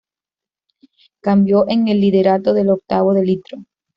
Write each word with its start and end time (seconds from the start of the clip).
Cambio 1.21 1.65
en 1.69 1.87
el 1.87 1.99
liderato 2.01 2.55
del 2.55 2.69
octavo 2.69 3.13
de 3.13 3.23
litro. 3.23 3.65